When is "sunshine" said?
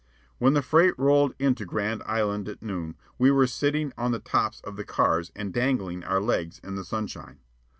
6.83-7.37